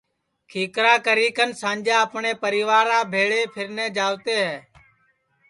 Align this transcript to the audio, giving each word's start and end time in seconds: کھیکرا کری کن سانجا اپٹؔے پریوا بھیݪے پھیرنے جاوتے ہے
کھیکرا 0.49 0.93
کری 1.05 1.27
کن 1.37 1.49
سانجا 1.61 1.95
اپٹؔے 2.03 2.31
پریوا 2.41 2.79
بھیݪے 3.11 3.41
پھیرنے 3.53 3.85
جاوتے 3.95 4.35
ہے 4.45 4.55